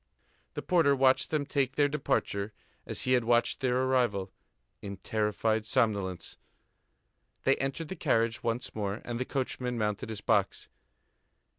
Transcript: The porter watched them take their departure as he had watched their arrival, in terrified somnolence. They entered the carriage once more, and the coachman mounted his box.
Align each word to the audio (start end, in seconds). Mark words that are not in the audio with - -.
The 0.55 0.63
porter 0.63 0.95
watched 0.95 1.29
them 1.29 1.45
take 1.45 1.75
their 1.75 1.87
departure 1.87 2.53
as 2.87 3.03
he 3.03 3.11
had 3.11 3.23
watched 3.23 3.59
their 3.59 3.83
arrival, 3.83 4.31
in 4.81 4.97
terrified 4.97 5.63
somnolence. 5.63 6.37
They 7.43 7.55
entered 7.57 7.89
the 7.89 7.95
carriage 7.95 8.41
once 8.41 8.73
more, 8.73 9.03
and 9.05 9.19
the 9.19 9.25
coachman 9.25 9.77
mounted 9.77 10.09
his 10.09 10.21
box. 10.21 10.69